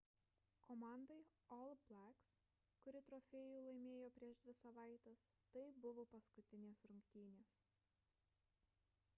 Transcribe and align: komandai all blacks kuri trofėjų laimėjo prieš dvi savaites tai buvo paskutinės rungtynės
komandai 0.67 1.17
all 1.57 1.75
blacks 1.91 2.31
kuri 2.85 3.01
trofėjų 3.11 3.59
laimėjo 3.67 4.09
prieš 4.15 4.41
dvi 4.47 4.57
savaites 4.61 5.23
tai 5.57 5.65
buvo 5.85 6.07
paskutinės 6.15 6.83
rungtynės 6.93 7.55